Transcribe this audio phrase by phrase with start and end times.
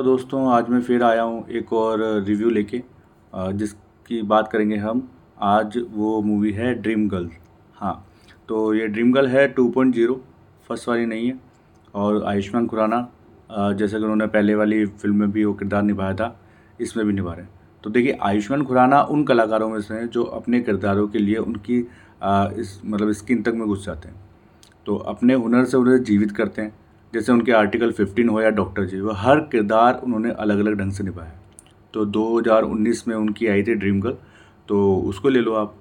[0.00, 2.80] तो दोस्तों, आज मैं फिर आया हूँ एक और रिव्यू लेके
[3.32, 5.02] जिसकी बात करेंगे हम।
[5.38, 7.28] आज वो मूवी है ड्रीम गर्ल
[7.76, 7.92] हाँ
[8.48, 10.14] तो ये ड्रीम गर्ल है टू पॉइंट ज़ीरो
[10.68, 11.38] फ़र्स्ट वाली नहीं है।
[11.94, 13.02] और आयुष्मान खुराना
[13.50, 16.36] जैसे कि उन्होंने पहले वाली फ़िल्म में भी वो किरदार निभाया था,
[16.80, 17.52] इसमें भी निभा रहे हैं।
[17.84, 21.78] तो देखिए आयुष्मान खुराना उन कलाकारों में से हैं जो अपने किरदारों के लिए उनकी
[21.80, 24.20] इस मतलब स्किन तक में घुस जाते हैं।
[24.86, 26.74] तो अपने हुनर से उन्हें जीवित करते हैं।
[27.12, 30.92] जैसे उनके आर्टिकल 15 हो या डॉक्टर जी, वो हर किरदार उन्होंने अलग अलग ढंग
[30.92, 31.32] से निभाया।
[31.94, 34.16] तो 2019 में उनकी आई थी ड्रीम गर्ल
[34.68, 35.74] तो उसको ले लो आप।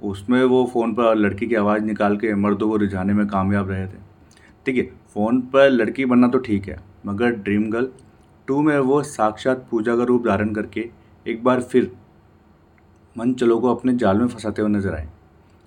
[0.00, 3.86] उसमें वो फ़ोन पर लड़की की आवाज़ निकाल के मर्दों को रिझाने में कामयाब रहे
[3.86, 4.04] थे।
[4.66, 4.84] ठीक है,
[5.14, 7.88] फ़ोन पर लड़की बनना तो ठीक है, मगर ड्रीम गर्ल
[8.48, 10.88] टू में वो साक्षात पूजा का रूप धारण करके
[11.26, 11.90] एक बार फिर
[13.16, 15.08] मन चलो को अपने जाल में फंसाते हुए नज़र आए।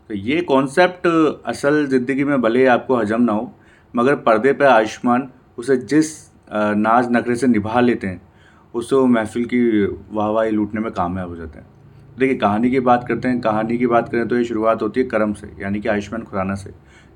[0.09, 1.07] तो ये कॉन्सेप्ट
[1.47, 3.51] असल ज़िंदगी में भले आपको हजम ना हो
[3.93, 6.11] मगर पर्दे पर आयुष्मान उसे जिस
[6.51, 8.21] नाज नखरे से निभा लेते हैं,
[8.73, 11.67] उससे वो महफिल की वाहवाही लूटने में कामयाब हो जाते हैं।
[12.17, 15.07] देखिए, कहानी की बात करते हैं, कहानी की बात करें तो ये शुरुआत होती है
[15.07, 16.73] करम से, यानी कि आयुष्मान खुराना से,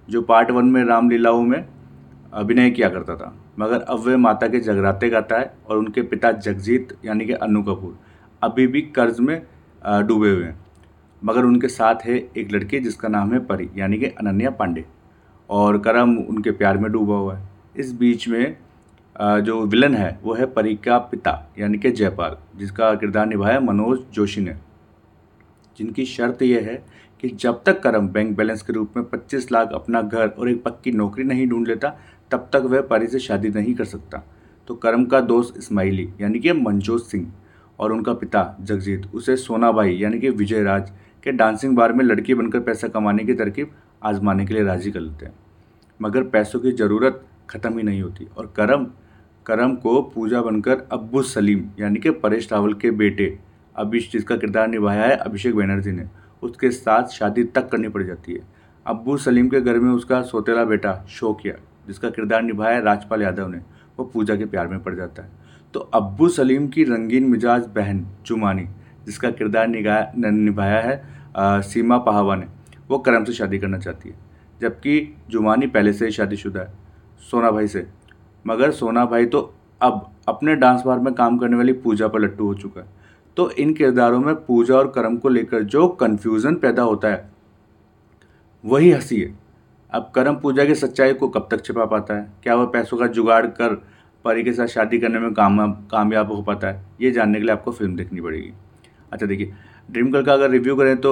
[0.07, 1.65] जो पार्ट वन में रामलीलाओं में
[2.33, 6.31] अभिनय किया करता था। मगर अब वह माता के जगराते गाता है और उनके पिता
[6.31, 7.97] जगजीत, यानी कि अनु कपूर,
[8.41, 9.41] अभी भी कर्ज में
[9.81, 10.57] डूबे हुए हैं।
[11.21, 14.85] मगर उनके साथ है एक लड़की जिसका नाम है परी, यानी कि अनन्या पांडे।
[15.53, 18.55] और करम उनके प्यार में डूबा हुआ है। इस बीच में
[19.15, 23.99] जो विलन है, वो है परी का पिता यानी कि जयपाल, जिसका किरदार निभाया मनोज
[24.13, 24.55] जोशी ने।
[25.77, 26.75] जिनकी शर्त यह है
[27.21, 30.63] कि जब तक करम बैंक बैलेंस के रूप में 25 लाख अपना घर और एक
[30.63, 31.89] पक्की नौकरी नहीं ढूंढ लेता,
[32.31, 34.23] तब तक वह परी से शादी नहीं कर सकता।
[34.67, 37.31] तो करम का दोस्त इस्माइली, यानी कि मनजोत सिंह,
[37.79, 40.91] और उनका पिता जगजीत, उसे सोनाबाई, यानी कि विजय राज
[41.23, 43.71] के डांसिंग बार में लड़की बनकर पैसा कमाने की तरकीब
[44.03, 45.33] आजमाने के लिए राज़ी कर लेते हैं।
[46.03, 48.85] मगर पैसों की ज़रूरत ख़त्म ही नहीं होती। और करम
[49.45, 53.37] करम को पूजा बनकर अब्बू सलीम यानी कि परेश रावल के बेटे
[53.75, 56.07] अभिष जिसका किरदार निभाया है अभिषेक बैनर्जी ने
[56.43, 58.39] उसके साथ शादी तक करनी पड़ जाती है।
[58.85, 61.53] अब्बू सलीम के घर में उसका सोतेला बेटा शोकिया
[61.87, 63.57] जिसका किरदार निभाया है राजपाल यादव ने
[63.97, 65.29] वो पूजा के प्यार में पड़ जाता है।
[65.73, 68.67] तो अब्बू सलीम की रंगीन मिजाज बहन चुमानी
[69.05, 71.01] जिसका किरदार निभाया है
[71.37, 72.45] आ, सीमा पहावा ने
[72.89, 74.15] वो करम से शादी करना चाहती है।
[74.63, 76.73] जबकि जुमानी पहले से ही शादीशुदा है,
[77.31, 77.85] सोना भाई से।
[78.45, 82.45] मगर सोना भाई तो अब अपने डांस बार में काम करने वाली पूजा पर लट्टू
[82.45, 82.87] हो चुका है।
[83.37, 87.29] तो इन किरदारों में पूजा और कर्म को लेकर जो कन्फ्यूज़न पैदा होता है,
[88.63, 89.33] वही हँसी है।
[89.91, 92.31] अब कर्म पूजा की सच्चाई को कब तक छिपा पाता है?
[92.43, 93.73] क्या वह पैसों का जुगाड़ कर
[94.25, 96.85] परी के साथ शादी करने में काम, कामयाब हो पाता है?
[97.01, 98.53] ये जानने के लिए आपको फ़िल्म देखनी पड़ेगी।
[99.11, 99.53] अच्छा देखिए
[99.89, 101.11] ड्रीम गर्ल का अगर रिव्यू करें तो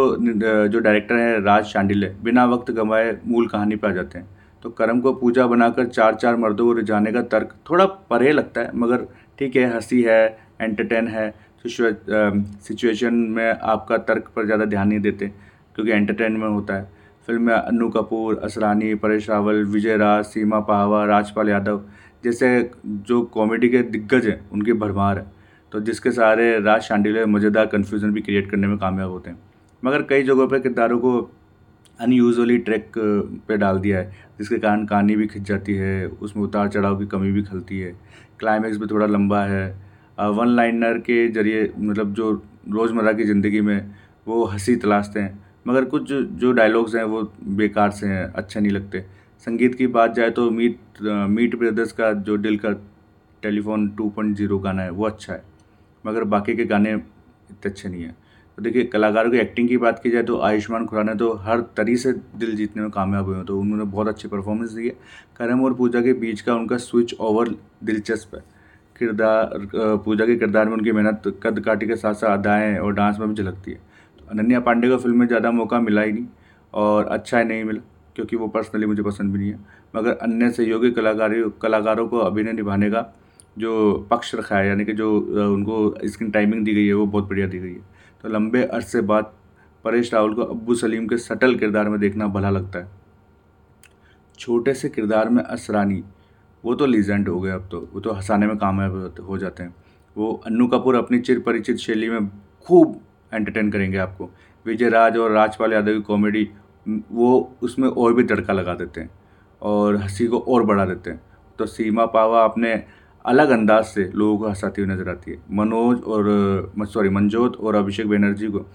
[0.68, 4.28] जो डायरेक्टर है राज शांडिल है, बिना वक्त गंवाए मूल कहानी पर आ जाते हैं।
[4.64, 8.62] तो कर्म को पूजा बनाकर चार चार मर्दों को रिझाने का तर्क थोड़ा परे लगता
[8.62, 9.06] है, मगर
[9.40, 11.34] ठीक है, हँसी है एंटरटेन है
[11.66, 15.28] सिचुएशन में आपका तर्क पर ज़्यादा ध्यान नहीं देते,
[15.76, 16.90] क्योंकि एंटरटेनमेंट होता है।
[17.28, 21.82] फ़िल्म में अन्नू कपूर, असरानी, परेश रावल, विजय राज, सीमा पाहवा, राजपाल यादव,
[22.24, 25.26] जैसे जो कॉमेडी के दिग्गज हैं, उनकी भरमार है।
[25.72, 29.38] तो जिसके सहारे राज शांडिले मज़ेदार कन्फ्यूज़न भी क्रिएट करने में कामयाब होते हैं।
[29.84, 31.20] मगर कई जगहों पर किरदारों को
[32.00, 32.92] अनयूजली ट्रैक
[33.48, 37.06] पे डाल दिया है, जिसके कारण कहानी भी खिंच जाती है, उसमें उतार चढ़ाव की
[37.08, 37.92] कमी भी खलती है।
[38.40, 39.68] क्लाइमैक्स भी थोड़ा लंबा है।
[40.18, 42.32] वन लाइनर के ज़रिए मतलब जो
[42.72, 43.94] रोज़मर्रा की ज़िंदगी में
[44.28, 47.22] वो हँसी तलाशते हैं। मगर कुछ जो डायलॉग्स हैं वो
[47.56, 49.06] बेकार से हैं, अच्छे नहीं लगते।
[49.48, 52.72] संगीत की बात जाए तो मीट मीट ब्रदर्स का जो दिल का
[53.44, 55.44] टेलीफोन टू पॉइंट ज़ीरो गाना है, वो अच्छा है।
[56.06, 58.16] मगर बाकी के गाने इतने अच्छे नहीं हैं।
[58.58, 61.96] तो देखिए, कलाकारों की एक्टिंग की बात की जाए तो आयुष्मान खुराना तो हर तरी
[61.98, 64.96] से दिल जीतने में कामयाब हुए हैं। तो उन्होंने बहुत अच्छी परफॉर्मेंस दी है।
[65.38, 68.44] करम और पूजा के बीच का उनका स्विच ओवर दिलचस्प है।
[68.96, 69.68] किरदार
[70.06, 73.28] पूजा के किरदार में उनकी मेहनत, कद काटी के साथ साथ अदाएँ और डांस में
[73.30, 73.78] भी झलकती है।
[74.20, 76.28] तो अनन्या पांडे को फ़िल्म में ज़्यादा मौका मिला ही नहीं
[76.74, 77.82] और अच्छा ही नहीं मिला,
[78.16, 79.60] क्योंकि वो पर्सनली मुझे पसंद भी नहीं है।
[79.96, 83.02] मगर अन्य सहयोगी कलाकारी, कलाकारों को अभिनय निभाने का
[83.58, 87.30] जो पक्ष रखा है, यानी कि जो उनको स्क्रीन टाइमिंग दी गई है, वो बहुत
[87.30, 87.82] बढ़िया दी गई है।
[88.24, 89.34] तो लंबे अरसे बाद
[89.86, 92.90] परेश रावल को अब्बू सलीम के सटल किरदार में देखना भला लगता है।
[94.40, 96.04] छोटे से किरदार में असरानी
[96.64, 99.76] वो तो लीजेंड हो गए अब तो वो तो हंसाने में कामयाब हो जाते हैं।
[100.16, 102.28] वो अन्नू कपूर अपनी चिर परिचित शैली में
[102.68, 103.00] खूब
[103.34, 104.30] एंटरटेन करेंगे आपको।
[104.66, 106.50] विजय राज और राजपाल यादव की कॉमेडी
[107.12, 109.10] वो उसमें और भी तड़का लगा देते हैं
[109.62, 111.22] और हँसी को और बढ़ा देते हैं।
[111.60, 112.74] तो सीमा पावा अपने
[113.26, 117.76] अलग अंदाज से लोगों को हंसाती हुई नज़र आती है। मनोज और सॉरी मंजोत और
[117.76, 118.66] अभिषेक बनर्जी को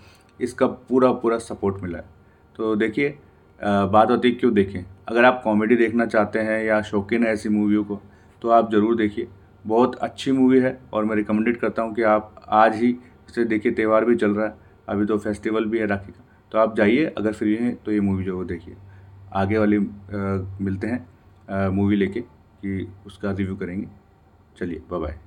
[0.41, 2.05] इसका पूरा पूरा सपोर्ट मिला है।
[2.57, 3.17] तो देखिए
[3.61, 4.85] बात होती है क्यों देखें?
[5.09, 8.01] अगर आप कॉमेडी देखना चाहते हैं या शौकीन है ऐसी मूवियों को
[8.43, 9.29] तो आप ज़रूर देखिए।
[9.65, 12.91] बहुत अच्छी मूवी है और मैं रिकमेंडेड करता हूँ कि आप आज ही
[13.29, 14.55] इसे देखिए। त्यौहार भी चल रहा है
[14.89, 18.01] अभी तो फेस्टिवल भी है राखी का। तो आप जाइए अगर फ्री हैं तो ये
[18.01, 18.77] मूवी जो है देखिए।
[19.35, 19.83] आगे वाली आ,
[20.61, 23.87] मिलते हैं मूवी लेके कि उसका रिव्यू करेंगे।
[24.57, 25.19] चलिए बाय बाय